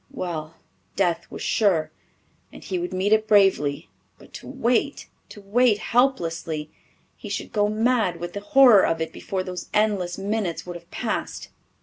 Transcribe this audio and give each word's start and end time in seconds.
Well, 0.09 0.55
death 0.95 1.29
was 1.29 1.43
sure 1.43 1.91
and 2.51 2.63
he 2.63 2.79
would 2.79 2.91
meet 2.91 3.13
it 3.13 3.27
bravely. 3.27 3.87
But 4.17 4.33
to 4.33 4.47
wait 4.47 5.07
to 5.29 5.41
wait 5.41 5.77
helplessly! 5.77 6.71
He 7.15 7.29
should 7.29 7.53
go; 7.53 7.69
mad 7.69 8.19
with 8.19 8.33
the 8.33 8.39
horror 8.41 8.83
of 8.83 8.99
it 8.99 9.13
before 9.13 9.43
those 9.43 9.69
endless 9.75 10.17
minutes 10.17 10.65
would 10.65 10.75
have 10.75 10.89
passed! 10.89 11.49